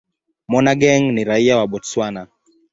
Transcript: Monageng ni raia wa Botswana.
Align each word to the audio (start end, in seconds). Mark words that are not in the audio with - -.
Monageng 0.47 1.11
ni 1.13 1.23
raia 1.23 1.57
wa 1.57 1.67
Botswana. 1.67 2.27